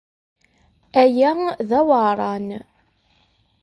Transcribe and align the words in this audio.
Aya 1.01 1.31
d 1.67 1.69
aweɛṛan. 1.79 2.47